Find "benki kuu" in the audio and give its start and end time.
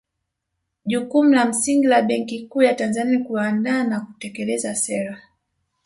2.01-2.61